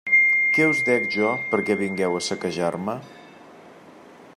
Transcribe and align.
Què 0.55 0.65
us 0.69 0.79
dec 0.87 1.05
jo 1.17 1.29
perquè 1.53 1.77
vingueu 1.83 2.19
a 2.21 2.23
saquejar-me? 2.31 3.01